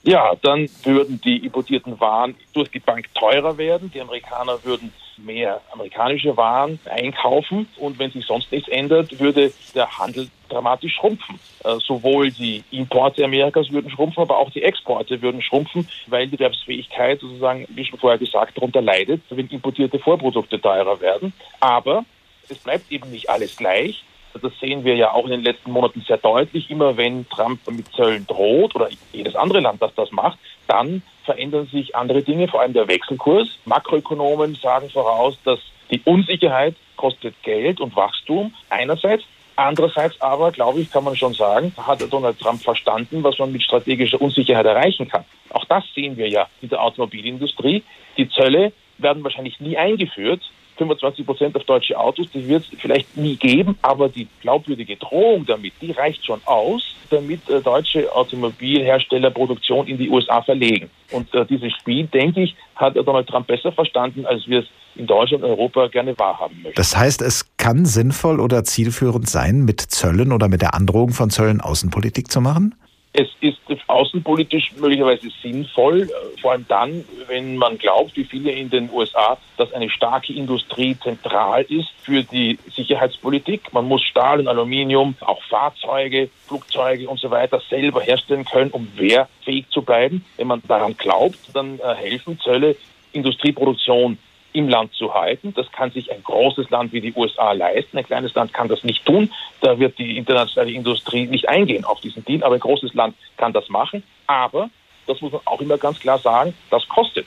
Ja, 0.05 0.35
dann 0.43 0.69
würden 0.83 1.21
die 1.21 1.45
importierten 1.45 2.01
Waren 2.01 2.35
durch 2.55 2.71
die 2.71 2.81
Bank 2.81 3.07
teurer 3.15 3.57
werden. 3.57 3.91
Die 3.95 4.01
Amerikaner 4.01 4.63
würden 4.65 4.93
mehr 5.17 5.61
amerikanische 5.73 6.37
Waren 6.37 6.81
einkaufen 6.87 7.69
und 7.77 7.99
wenn 7.99 8.11
sich 8.11 8.27
sonst 8.27 8.51
nichts 8.51 8.69
ändert, 8.69 9.21
würde 9.21 9.53
der 9.75 9.99
Handel 9.99 10.29
dramatisch 10.49 10.95
schrumpfen. 10.95 11.39
Äh, 11.65 11.77
sowohl 11.79 12.31
die 12.31 12.65
Importe 12.71 13.25
Amerikas 13.25 13.71
würden 13.71 13.91
schrumpfen, 13.91 14.23
aber 14.23 14.39
auch 14.39 14.51
die 14.51 14.63
Exporte 14.63 15.23
würden 15.23 15.41
schrumpfen, 15.41 15.89
weil 16.09 16.27
die 16.27 16.35
Erwerbsfähigkeit 16.35 17.21
sozusagen, 17.21 17.67
wie 17.71 17.85
schon 17.85 17.99
vorher 17.99 18.19
gesagt, 18.19 18.57
darunter 18.57 18.83
leidet, 18.83 19.23
wenn 19.31 19.47
importierte 19.49 19.99
Vorprodukte 19.99 20.61
teurer 20.61 21.01
werden. 21.01 21.33
Aber 21.61 22.05
es 22.49 22.59
bleibt 22.59 22.91
eben 22.91 23.11
nicht 23.11 23.31
alles 23.31 23.57
gleich. 23.57 24.05
Das 24.41 24.53
sehen 24.61 24.85
wir 24.85 24.95
ja 24.97 25.13
auch 25.13 25.25
in 25.25 25.33
den 25.33 25.43
letzten 25.43 25.71
Monaten 25.71 26.03
sehr 26.07 26.19
deutlich. 26.19 26.71
Immer 26.71 26.97
wenn 26.97 27.29
Trump 27.29 27.61
mit 27.71 27.93
Zöllen 27.95 28.27
droht 28.27 28.75
oder 28.75 28.89
jedes 29.13 29.35
andere 29.37 29.61
Land, 29.61 29.83
das 29.83 29.95
das 29.95 30.11
macht, 30.13 30.39
dann 30.67 31.03
verändern 31.25 31.67
sich 31.67 31.95
andere 31.95 32.23
Dinge, 32.23 32.49
vor 32.49 32.61
allem 32.61 32.73
der 32.73 32.89
Wechselkurs. 32.89 33.59
Makroökonomen 33.65 34.55
sagen 34.55 34.91
voraus, 34.91 35.37
dass 35.45 35.61
die 35.91 36.01
Unsicherheit 36.05 36.75
kostet 36.97 37.35
Geld 37.43 37.81
und 37.81 37.95
Wachstum 37.95 38.55
einerseits. 38.71 39.25
Andererseits 39.57 40.19
aber, 40.21 40.51
glaube 40.51 40.81
ich, 40.81 40.91
kann 40.91 41.05
man 41.05 41.15
schon 41.15 41.35
sagen, 41.35 41.75
hat 41.77 42.01
Donald 42.11 42.41
Trump 42.41 42.63
verstanden, 42.63 43.23
was 43.23 43.39
man 43.39 43.53
mit 43.53 43.63
strategischer 43.63 44.21
Unsicherheit 44.21 44.65
erreichen 44.65 45.09
kann. 45.09 45.25
Auch 45.51 45.67
das 45.67 45.85
sehen 45.95 46.17
wir 46.17 46.29
ja 46.29 46.49
in 46.63 46.71
der 46.71 46.83
Automobilindustrie. 46.83 47.83
Die 48.17 48.29
Zölle 48.31 48.73
werden 48.99 49.23
wahrscheinlich 49.23 49.61
nie 49.61 49.77
eingeführt, 49.77 50.41
25 50.83 51.27
Prozent 51.27 51.57
auf 51.57 51.65
deutsche 51.65 51.99
Autos, 51.99 52.31
die 52.31 52.47
wird 52.47 52.65
es 52.65 52.81
vielleicht 52.81 53.17
nie 53.17 53.37
geben, 53.37 53.79
aber 53.83 54.09
die 54.09 54.27
glaubwürdige 54.41 54.97
Drohung 54.97 55.47
damit, 55.47 55.75
die 55.81 55.93
reicht 55.93 56.25
schon 56.25 56.41
aus, 56.45 56.95
damit 57.11 57.49
äh, 57.49 57.61
deutsche 57.61 58.15
Automobilhersteller 58.15 59.31
Produktion 59.31 59.87
in 59.87 59.99
die 59.99 60.09
USA 60.09 60.43
verlegen. 60.43 60.91
Und 61.11 61.33
äh, 61.35 61.45
dieses 61.47 61.73
Spiel, 61.75 62.07
denke 62.07 62.43
ich, 62.43 62.57
hat 62.75 62.97
Donald 62.97 63.29
Trump 63.29 63.47
besser 63.47 63.73
verstanden, 63.73 64.27
als 64.27 64.47
wir 64.47 64.61
es 64.61 64.67
in 64.95 65.07
Deutschland 65.07 65.45
und 65.45 65.51
Europa 65.51 65.89
gerne 65.89 66.19
wahrhaben 66.19 66.57
möchten. 66.63 66.77
Das 66.77 66.97
heißt, 66.97 67.23
es 67.23 67.57
kann 67.57 67.85
sinnvoll 67.85 68.41
oder 68.41 68.65
zielführend 68.65 69.29
sein, 69.29 69.65
mit 69.65 69.81
Zöllen 69.81 70.33
oder 70.33 70.49
mit 70.49 70.63
der 70.63 70.75
Androhung 70.75 71.11
von 71.11 71.31
Zöllen 71.31 71.61
Außenpolitik 71.61 72.31
zu 72.31 72.41
machen? 72.41 72.75
Es 73.15 73.29
ist 73.43 73.59
außenpolitisch 73.89 74.73
möglicherweise 74.77 75.29
sinnvoll, 75.43 76.03
äh, 76.03 76.41
vor 76.41 76.53
allem 76.53 76.65
dann, 76.67 77.05
wenn 77.29 77.57
man 77.57 77.77
glaubt, 77.77 78.17
wie 78.17 78.25
viele 78.25 78.53
in 78.53 78.71
den 78.71 78.89
USA, 78.91 79.37
dass 79.59 79.71
eine 79.75 79.91
starke 79.91 80.33
Industrie 80.33 80.97
zentral 80.99 81.63
ist 81.65 81.89
für 82.03 82.23
die 82.23 82.59
Sicherheitspolitik. 82.75 83.71
Man 83.73 83.87
muss 83.87 84.03
Stahl 84.03 84.41
und 84.41 84.49
Aluminium, 84.49 85.15
auch 85.21 85.43
Fahrzeuge, 85.43 86.31
Flugzeuge 86.47 87.07
und 87.07 87.21
so 87.21 87.31
weiter 87.31 87.61
selber 87.69 88.01
herstellen 88.01 88.47
können, 88.47 88.71
um 88.71 88.89
wehrfähig 88.97 89.69
zu 89.69 89.83
bleiben. 89.83 90.25
Wenn 90.39 90.47
man 90.47 90.63
daran 90.67 90.97
glaubt, 90.97 91.39
dann 91.53 91.81
äh, 91.81 91.95
helfen 91.95 92.41
Zölle, 92.41 92.77
Industrieproduktion 93.13 94.17
im 94.53 94.69
Land 94.69 94.93
zu 94.95 95.15
halten. 95.15 95.55
Das 95.55 95.71
kann 95.73 95.91
sich 95.91 96.13
ein 96.13 96.23
großes 96.23 96.71
Land 96.71 96.93
wie 96.93 97.01
die 97.01 97.13
USA 97.15 97.53
leisten. 97.53 97.99
Ein 97.99 98.07
kleines 98.07 98.35
Land 98.35 98.53
kann 98.53 98.69
das 98.69 98.85
nicht 98.85 99.05
tun. 99.05 99.31
Da 99.61 99.79
wird 99.79 99.99
die 99.99 100.17
internationale 100.17 100.73
Industrie 100.73 101.27
nicht 101.27 101.49
eingehen 101.49 101.85
auf 101.85 102.01
diesen 102.01 102.25
Deal. 102.25 102.43
Aber 102.43 102.55
ein 102.55 102.61
großes 102.61 102.95
Land 102.95 103.17
kann 103.37 103.53
das 103.53 103.69
machen. 103.69 104.03
Aber, 104.27 104.71
das 105.07 105.21
muss 105.21 105.33
man 105.33 105.41
auch 105.45 105.61
immer 105.61 105.79
ganz 105.79 106.01
klar 106.01 106.19
sagen, 106.19 106.55
das 106.71 106.87
kostet. 106.89 107.27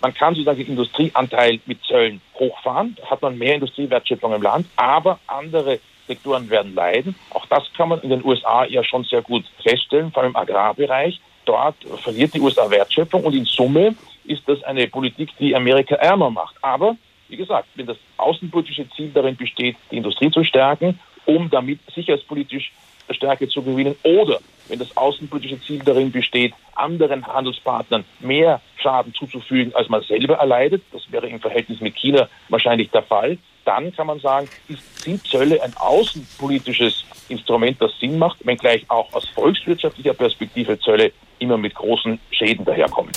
Man 0.00 0.12
kann 0.12 0.34
sozusagen 0.34 0.58
den 0.58 0.68
Industrieanteil 0.68 1.60
mit 1.66 1.82
Zöllen 1.84 2.20
hochfahren. 2.38 2.96
Da 3.00 3.10
hat 3.10 3.22
man 3.22 3.38
mehr 3.38 3.54
Industriewertschöpfung 3.54 4.34
im 4.34 4.42
Land. 4.42 4.66
Aber 4.76 5.18
andere 5.26 5.80
Sektoren 6.06 6.50
werden 6.50 6.74
leiden. 6.74 7.14
Auch 7.30 7.46
das 7.46 7.64
kann 7.76 7.88
man 7.88 8.00
in 8.00 8.10
den 8.10 8.24
USA 8.24 8.64
ja 8.66 8.84
schon 8.84 9.04
sehr 9.04 9.22
gut 9.22 9.44
feststellen, 9.62 10.12
vor 10.12 10.22
allem 10.22 10.32
im 10.32 10.36
Agrarbereich. 10.36 11.20
Dort 11.44 11.76
verliert 12.02 12.34
die 12.34 12.40
USA 12.40 12.70
Wertschöpfung 12.70 13.24
und 13.24 13.34
in 13.34 13.44
Summe 13.44 13.94
ist 14.24 14.42
das 14.46 14.62
eine 14.64 14.86
Politik, 14.88 15.30
die 15.38 15.54
Amerika 15.54 15.96
ärmer 15.96 16.30
macht. 16.30 16.56
Aber, 16.62 16.96
wie 17.28 17.36
gesagt, 17.36 17.68
wenn 17.74 17.86
das 17.86 17.98
außenpolitische 18.16 18.88
Ziel 18.90 19.10
darin 19.12 19.36
besteht, 19.36 19.76
die 19.90 19.98
Industrie 19.98 20.30
zu 20.30 20.44
stärken, 20.44 20.98
um 21.26 21.50
damit 21.50 21.80
sicherheitspolitisch 21.94 22.72
Stärke 23.10 23.48
zu 23.48 23.62
gewinnen, 23.62 23.96
oder 24.02 24.40
wenn 24.68 24.78
das 24.78 24.96
außenpolitische 24.96 25.60
Ziel 25.60 25.80
darin 25.84 26.10
besteht, 26.10 26.54
anderen 26.74 27.26
Handelspartnern 27.26 28.04
mehr 28.20 28.62
Schaden 28.76 29.12
zuzufügen, 29.12 29.74
als 29.74 29.88
man 29.88 30.02
selber 30.02 30.36
erleidet, 30.36 30.82
das 30.92 31.02
wäre 31.12 31.28
im 31.28 31.40
Verhältnis 31.40 31.80
mit 31.80 31.96
China 31.96 32.28
wahrscheinlich 32.48 32.90
der 32.90 33.02
Fall, 33.02 33.38
dann 33.64 33.94
kann 33.94 34.06
man 34.06 34.20
sagen, 34.20 34.48
sind 34.94 35.26
Zölle 35.26 35.62
ein 35.62 35.74
außenpolitisches 35.76 37.04
Instrument, 37.28 37.80
das 37.80 37.98
Sinn 37.98 38.18
macht, 38.18 38.44
wenngleich 38.46 38.84
auch 38.88 39.12
aus 39.12 39.26
volkswirtschaftlicher 39.28 40.14
Perspektive 40.14 40.78
Zölle 40.80 41.12
immer 41.44 41.58
mit 41.58 41.74
großen 41.74 42.18
Schäden 42.30 42.64
daherkommen. 42.64 43.12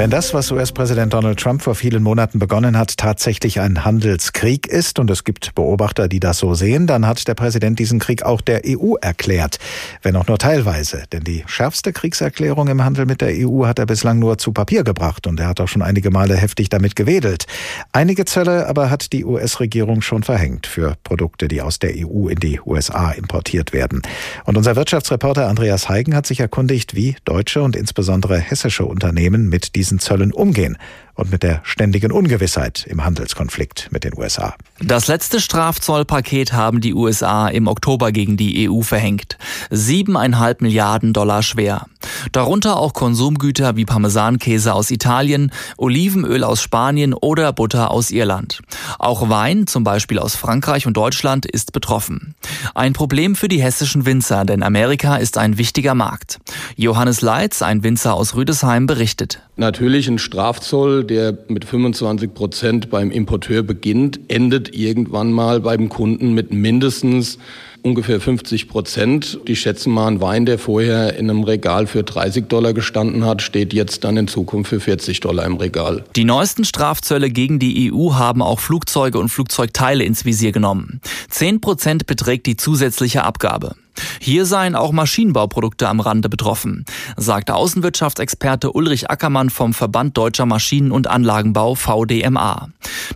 Wenn 0.00 0.08
das, 0.08 0.32
was 0.32 0.50
US-Präsident 0.50 1.12
Donald 1.12 1.38
Trump 1.38 1.60
vor 1.60 1.74
vielen 1.74 2.02
Monaten 2.02 2.38
begonnen 2.38 2.78
hat, 2.78 2.96
tatsächlich 2.96 3.60
ein 3.60 3.84
Handelskrieg 3.84 4.66
ist, 4.66 4.98
und 4.98 5.10
es 5.10 5.24
gibt 5.24 5.54
Beobachter, 5.54 6.08
die 6.08 6.20
das 6.20 6.38
so 6.38 6.54
sehen, 6.54 6.86
dann 6.86 7.06
hat 7.06 7.28
der 7.28 7.34
Präsident 7.34 7.78
diesen 7.78 7.98
Krieg 7.98 8.22
auch 8.22 8.40
der 8.40 8.62
EU 8.66 8.94
erklärt, 8.94 9.58
wenn 10.00 10.16
auch 10.16 10.26
nur 10.26 10.38
teilweise. 10.38 11.02
Denn 11.12 11.24
die 11.24 11.44
schärfste 11.46 11.92
Kriegserklärung 11.92 12.68
im 12.68 12.82
Handel 12.82 13.04
mit 13.04 13.20
der 13.20 13.28
EU 13.46 13.66
hat 13.66 13.78
er 13.78 13.84
bislang 13.84 14.18
nur 14.18 14.38
zu 14.38 14.52
Papier 14.52 14.84
gebracht 14.84 15.26
und 15.26 15.38
er 15.38 15.48
hat 15.48 15.60
auch 15.60 15.68
schon 15.68 15.82
einige 15.82 16.10
Male 16.10 16.34
heftig 16.34 16.70
damit 16.70 16.96
gewedelt. 16.96 17.44
Einige 17.92 18.24
Zölle 18.24 18.68
aber 18.68 18.88
hat 18.88 19.12
die 19.12 19.26
US-Regierung 19.26 20.00
schon 20.00 20.22
verhängt 20.22 20.66
für 20.66 20.96
Produkte, 21.04 21.46
die 21.46 21.60
aus 21.60 21.78
der 21.78 21.90
EU 21.94 22.28
in 22.28 22.40
die 22.40 22.58
USA 22.64 23.10
importiert 23.10 23.74
werden. 23.74 24.00
Und 24.46 24.56
unser 24.56 24.76
Wirtschaftsreporter 24.76 25.46
Andreas 25.46 25.90
Heigen 25.90 26.14
hat 26.14 26.26
sich 26.26 26.40
erkundigt, 26.40 26.69
wie 26.94 27.16
deutsche 27.24 27.62
und 27.62 27.74
insbesondere 27.74 28.38
hessische 28.38 28.84
Unternehmen 28.84 29.48
mit 29.48 29.74
diesen 29.74 29.98
Zöllen 29.98 30.32
umgehen 30.32 30.78
und 31.14 31.30
mit 31.30 31.42
der 31.42 31.60
ständigen 31.64 32.12
Ungewissheit 32.12 32.86
im 32.88 33.04
Handelskonflikt 33.04 33.88
mit 33.90 34.04
den 34.04 34.16
USA. 34.16 34.54
Das 34.80 35.08
letzte 35.08 35.40
Strafzollpaket 35.40 36.52
haben 36.52 36.80
die 36.80 36.94
USA 36.94 37.48
im 37.48 37.66
Oktober 37.66 38.12
gegen 38.12 38.36
die 38.36 38.68
EU 38.68 38.80
verhängt. 38.82 39.36
Siebeneinhalb 39.70 40.60
Milliarden 40.62 41.12
Dollar 41.12 41.42
schwer. 41.42 41.86
Darunter 42.32 42.78
auch 42.78 42.94
Konsumgüter 42.94 43.76
wie 43.76 43.84
Parmesankäse 43.84 44.72
aus 44.72 44.90
Italien, 44.90 45.52
Olivenöl 45.76 46.44
aus 46.44 46.62
Spanien 46.62 47.14
oder 47.14 47.52
Butter 47.52 47.90
aus 47.90 48.10
Irland. 48.10 48.62
Auch 48.98 49.28
Wein, 49.28 49.66
zum 49.66 49.84
Beispiel 49.84 50.18
aus 50.18 50.34
Frankreich 50.34 50.86
und 50.86 50.96
Deutschland, 50.96 51.46
ist 51.46 51.72
betroffen. 51.72 52.34
Ein 52.74 52.92
Problem 52.92 53.36
für 53.36 53.48
die 53.48 53.62
hessischen 53.62 54.06
Winzer, 54.06 54.44
denn 54.44 54.62
Amerika 54.62 55.16
ist 55.16 55.38
ein 55.38 55.58
wichtiger 55.58 55.94
Markt. 55.94 56.38
Johannes 56.76 57.20
Leitz, 57.20 57.62
ein 57.62 57.82
Winzer 57.82 58.14
aus 58.14 58.34
Rüdesheim, 58.34 58.86
berichtet. 58.86 59.42
Natürlich 59.56 60.08
ein 60.08 60.18
Strafzoll, 60.18 61.04
der 61.10 61.36
mit 61.48 61.64
25 61.64 62.32
Prozent 62.32 62.88
beim 62.88 63.10
Importeur 63.10 63.62
beginnt, 63.62 64.20
endet 64.28 64.74
irgendwann 64.74 65.32
mal 65.32 65.60
beim 65.60 65.88
Kunden 65.88 66.32
mit 66.32 66.52
mindestens 66.52 67.38
ungefähr 67.82 68.20
50 68.20 68.68
Prozent. 68.68 69.40
Die 69.48 69.56
schätzen 69.56 69.92
mal, 69.92 70.06
ein 70.06 70.20
Wein, 70.20 70.46
der 70.46 70.58
vorher 70.58 71.16
in 71.16 71.28
einem 71.28 71.42
Regal 71.42 71.86
für 71.86 72.02
30 72.02 72.46
Dollar 72.46 72.72
gestanden 72.72 73.24
hat, 73.24 73.42
steht 73.42 73.72
jetzt 73.72 74.04
dann 74.04 74.16
in 74.16 74.28
Zukunft 74.28 74.70
für 74.70 74.80
40 74.80 75.20
Dollar 75.20 75.44
im 75.46 75.56
Regal. 75.56 76.04
Die 76.16 76.24
neuesten 76.24 76.64
Strafzölle 76.64 77.30
gegen 77.30 77.58
die 77.58 77.92
EU 77.92 78.14
haben 78.14 78.42
auch 78.42 78.60
Flugzeuge 78.60 79.18
und 79.18 79.28
Flugzeugteile 79.28 80.04
ins 80.04 80.24
Visier 80.24 80.52
genommen. 80.52 81.00
10 81.30 81.60
Prozent 81.60 82.06
beträgt 82.06 82.46
die 82.46 82.56
zusätzliche 82.56 83.24
Abgabe. 83.24 83.74
Hier 84.20 84.44
seien 84.46 84.74
auch 84.74 84.92
Maschinenbauprodukte 84.92 85.88
am 85.88 86.00
Rande 86.00 86.28
betroffen, 86.28 86.84
sagte 87.16 87.54
Außenwirtschaftsexperte 87.54 88.72
Ulrich 88.72 89.10
Ackermann 89.10 89.50
vom 89.50 89.74
Verband 89.74 90.16
Deutscher 90.16 90.46
Maschinen- 90.46 90.92
und 90.92 91.06
Anlagenbau 91.06 91.74
VDMA. 91.74 92.68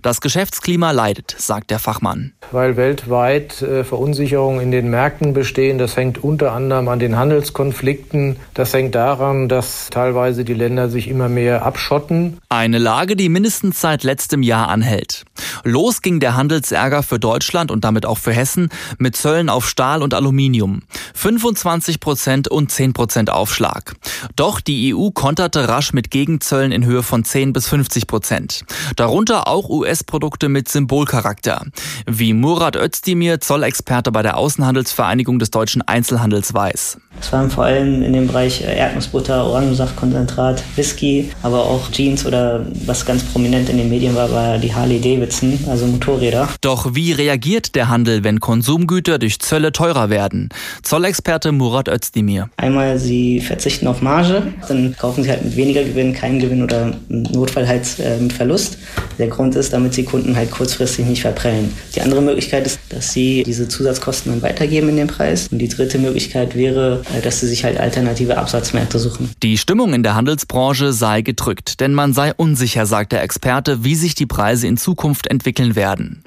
Das 0.03 0.21
Geschäftsklima 0.21 0.91
leidet, 0.91 1.35
sagt 1.39 1.71
der 1.71 1.79
Fachmann. 1.79 2.33
Weil 2.51 2.77
weltweit 2.77 3.63
äh, 3.63 3.85
Verunsicherungen 3.85 4.61
in 4.61 4.71
den 4.71 4.91
Märkten 4.91 5.33
bestehen. 5.33 5.79
Das 5.79 5.97
hängt 5.97 6.23
unter 6.23 6.53
anderem 6.53 6.89
an 6.89 6.99
den 6.99 7.17
Handelskonflikten. 7.17 8.37
Das 8.55 8.73
hängt 8.73 8.95
daran, 8.95 9.49
dass 9.49 9.89
teilweise 9.91 10.45
die 10.45 10.55
Länder 10.55 10.89
sich 10.89 11.09
immer 11.09 11.29
mehr 11.29 11.65
abschotten. 11.65 12.39
Eine 12.49 12.79
Lage, 12.79 13.17
die 13.17 13.29
mindestens 13.29 13.81
seit 13.81 14.05
letztem 14.05 14.43
Jahr 14.43 14.69
anhält. 14.69 15.25
Los 15.65 16.03
ging 16.03 16.21
der 16.21 16.37
Handelsärger 16.37 17.03
für 17.03 17.19
Deutschland 17.19 17.71
und 17.71 17.85
damit 17.85 18.07
auch 18.07 18.19
für 18.19 18.33
Hessen 18.33 18.69
mit 18.99 19.17
Zöllen 19.17 19.49
auf 19.49 19.69
Stahl 19.69 20.03
und 20.03 20.15
Aluminium. 20.15 20.74
25 21.15 22.01
Prozent 22.01 22.49
und 22.49 22.71
10 22.71 22.93
Prozent 22.93 23.31
Aufschlag. 23.31 23.95
Doch 24.37 24.61
die 24.61 24.95
EU 24.95 25.11
konterte 25.11 25.69
rasch 25.69 25.93
mit 25.93 26.11
Gegenzöllen 26.11 26.73
in 26.73 26.85
Höhe 26.85 27.03
von 27.03 27.25
10 27.25 27.53
bis 27.53 27.69
50 27.69 28.07
Prozent. 28.07 28.65
Darunter 28.97 29.49
auch 29.49 29.69
US-Produkte 29.69 30.49
mit 30.49 30.69
Symbolcharakter. 30.69 31.65
Wie 32.07 32.33
Murat 32.33 32.77
Özdemir, 32.77 33.41
Zollexperte 33.41 34.13
bei 34.13 34.23
der 34.23 34.37
Außenhandelsvereinigung 34.37 35.39
des 35.39 35.51
deutschen 35.51 35.83
Einzelhandels 35.83 36.55
weiß. 36.55 36.99
Es 37.21 37.33
waren 37.33 37.51
vor 37.51 37.65
allem 37.65 38.03
in 38.03 38.13
dem 38.13 38.27
Bereich 38.27 38.63
Erdnussbutter, 38.63 39.45
Orangensaftkonzentrat, 39.45 40.63
Whisky, 40.77 41.31
aber 41.43 41.63
auch 41.65 41.91
Jeans 41.91 42.27
oder 42.27 42.67
was 42.87 43.07
ganz 43.07 43.23
prominent 43.23 43.69
in 43.69 43.79
den 43.79 43.89
Medien 43.89 44.15
war, 44.15 44.31
war 44.33 44.59
die 44.59 44.75
Harley 44.75 45.01
Davidson, 45.01 45.59
also 45.69 45.87
Motorräder. 45.87 46.49
Doch 46.61 46.95
wie 46.95 47.13
reagiert 47.13 47.75
der 47.77 47.89
Handel, 47.89 48.25
wenn 48.25 48.41
Konsumgüter 48.41 49.19
durch 49.19 49.39
Zölle 49.39 49.73
teurer 49.73 50.11
werden? 50.11 50.49
Zollexperte 50.83 51.53
Murat 51.53 51.89
Özdemir. 51.89 52.49
Einmal, 52.57 52.99
sie 52.99 53.41
verzichten 53.41 53.87
auf 53.87 54.03
Marge, 54.03 54.43
dann 54.69 54.97
kaufen 54.97 55.25
sie 55.25 55.31
halt 55.31 55.45
mit 55.45 55.57
weniger 55.57 55.85
Gewinn, 55.85 56.15
keinen 56.15 56.39
Gewinn 56.39 56.63
oder 56.63 56.93
im 57.09 57.23
Notfall 57.23 57.67
halt 57.67 57.87
äh, 57.99 58.19
mit 58.19 58.33
Verlust. 58.33 58.79
Der 59.19 59.29
Grund 59.29 59.55
ist, 59.55 59.73
damit 59.73 59.95
sie 59.95 60.05
Kunden 60.05 60.37
halt 60.37 60.51
kurzfristig 60.51 61.07
nicht 61.07 61.23
verprellen. 61.23 61.73
Die 61.95 62.01
andere 62.01 62.23
Möglichkeit 62.23 62.67
ist, 62.67 62.79
dass 62.89 63.13
sie 63.13 63.43
diese 63.45 63.69
Zusatzkosten 63.69 64.33
dann 64.33 64.43
weitergeben 64.43 64.89
in 64.89 64.97
den 64.97 65.07
Preis. 65.07 65.49
Und 65.51 65.59
die 65.59 65.69
dritte 65.69 65.99
Möglichkeit 65.99 66.55
wäre, 66.55 67.03
äh, 67.17 67.21
dass 67.21 67.41
sie 67.41 67.47
sich 67.47 67.65
halt 67.65 67.79
alternative 67.79 68.39
Absatzmärkte 68.39 68.99
suchen. 68.99 69.31
Die 69.43 69.59
Stimmung 69.59 69.95
in 69.95 70.03
der 70.03 70.15
Handelsbranche 70.15 70.93
sei 70.93 71.23
gedrückt, 71.23 71.81
denn 71.81 71.95
man 71.95 72.13
sei 72.13 72.33
unsicher, 72.35 72.87
sagt 72.87 73.13
der 73.13 73.23
Experte, 73.23 73.85
wie 73.85 73.95
sich 73.95 74.15
die 74.15 74.27
Preise 74.27 74.67
in 74.67 74.77
Zukunft 74.77 75.27
entwickeln 75.29 75.77
werden. 75.77 76.23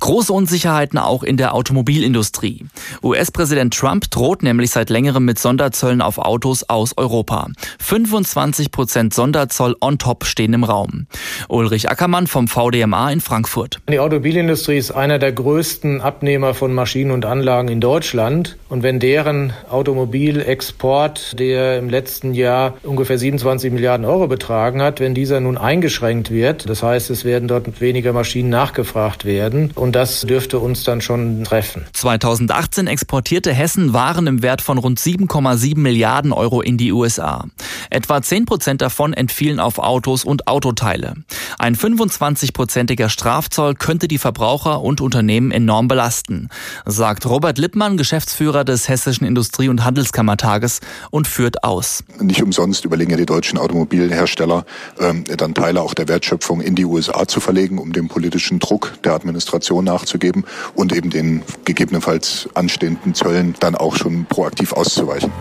Große 0.00 0.32
Unsicherheiten 0.32 0.98
auch 0.98 1.22
in 1.22 1.36
der 1.36 1.54
Automobilindustrie. 1.54 2.66
US-Präsident 3.02 3.69
Trump 3.70 4.10
droht 4.10 4.42
nämlich 4.42 4.70
seit 4.70 4.90
längerem 4.90 5.24
mit 5.24 5.38
Sonderzöllen 5.38 6.02
auf 6.02 6.18
Autos 6.18 6.68
aus 6.68 6.96
Europa. 6.96 7.48
25 7.78 8.70
Prozent 8.70 9.14
Sonderzoll 9.14 9.76
on 9.80 9.98
top 9.98 10.24
stehen 10.24 10.52
im 10.52 10.64
Raum. 10.64 11.06
Ulrich 11.48 11.88
Ackermann 11.88 12.26
vom 12.26 12.48
VDMA 12.48 13.10
in 13.12 13.20
Frankfurt. 13.20 13.78
Die 13.88 13.98
Automobilindustrie 13.98 14.76
ist 14.76 14.90
einer 14.90 15.18
der 15.18 15.32
größten 15.32 16.00
Abnehmer 16.00 16.54
von 16.54 16.72
Maschinen 16.72 17.10
und 17.10 17.24
Anlagen 17.24 17.68
in 17.68 17.80
Deutschland. 17.80 18.56
Und 18.68 18.82
wenn 18.82 19.00
deren 19.00 19.52
Automobilexport, 19.70 21.38
der 21.38 21.78
im 21.78 21.88
letzten 21.88 22.34
Jahr 22.34 22.74
ungefähr 22.82 23.18
27 23.18 23.72
Milliarden 23.72 24.06
Euro 24.06 24.26
betragen 24.26 24.82
hat, 24.82 25.00
wenn 25.00 25.14
dieser 25.14 25.40
nun 25.40 25.56
eingeschränkt 25.56 26.30
wird, 26.30 26.68
das 26.68 26.82
heißt, 26.82 27.10
es 27.10 27.24
werden 27.24 27.48
dort 27.48 27.80
weniger 27.80 28.12
Maschinen 28.12 28.50
nachgefragt 28.50 29.24
werden. 29.24 29.70
Und 29.74 29.96
das 29.96 30.22
dürfte 30.22 30.58
uns 30.58 30.84
dann 30.84 31.00
schon 31.00 31.44
treffen. 31.44 31.86
2018 31.92 32.86
exportierte 32.86 33.52
Hessen 33.60 33.92
Waren 33.92 34.26
im 34.26 34.40
Wert 34.40 34.62
von 34.62 34.78
rund 34.78 34.98
7,7 34.98 35.78
Milliarden 35.78 36.32
Euro 36.32 36.62
in 36.62 36.78
die 36.78 36.92
USA. 36.92 37.44
Etwa 37.90 38.22
10 38.22 38.46
Prozent 38.46 38.80
davon 38.80 39.12
entfielen 39.12 39.60
auf 39.60 39.78
Autos 39.78 40.24
und 40.24 40.48
Autoteile. 40.48 41.16
Ein 41.58 41.76
25-prozentiger 41.76 43.10
Strafzoll 43.10 43.74
könnte 43.74 44.08
die 44.08 44.16
Verbraucher 44.16 44.80
und 44.80 45.02
Unternehmen 45.02 45.50
enorm 45.50 45.88
belasten, 45.88 46.48
sagt 46.86 47.26
Robert 47.26 47.58
Lippmann, 47.58 47.98
Geschäftsführer 47.98 48.64
des 48.64 48.88
Hessischen 48.88 49.26
Industrie- 49.26 49.68
und 49.68 49.84
Handelskammertages 49.84 50.80
und 51.10 51.28
führt 51.28 51.62
aus. 51.62 52.02
Nicht 52.18 52.42
umsonst 52.42 52.86
überlegen 52.86 53.10
ja 53.10 53.18
die 53.18 53.26
deutschen 53.26 53.58
Automobilhersteller, 53.58 54.64
ähm, 54.98 55.24
dann 55.36 55.52
Teile 55.52 55.82
auch 55.82 55.92
der 55.92 56.08
Wertschöpfung 56.08 56.62
in 56.62 56.76
die 56.76 56.86
USA 56.86 57.28
zu 57.28 57.40
verlegen, 57.40 57.76
um 57.76 57.92
dem 57.92 58.08
politischen 58.08 58.58
Druck 58.58 58.94
der 59.04 59.12
Administration 59.12 59.84
nachzugeben 59.84 60.46
und 60.74 60.94
eben 60.94 61.10
den 61.10 61.42
gegebenenfalls 61.66 62.48
anstehenden 62.54 63.12
Zöllen 63.14 63.49
dann 63.58 63.74
auch 63.74 63.96
schon 63.96 64.26
proaktiv 64.26 64.72
auszuweichen. 64.72 65.32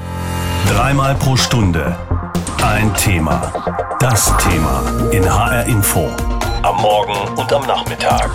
Dreimal 0.68 1.16
pro 1.16 1.36
Stunde 1.36 1.96
ein 2.64 2.94
Thema. 2.96 3.54
Das 4.00 4.34
Thema 4.38 4.84
in 5.12 5.24
HR 5.24 5.66
Info. 5.66 6.10
Am 6.62 6.82
Morgen 6.82 7.38
und 7.38 7.54
am 7.54 7.66
Nachmittag. 7.66 8.30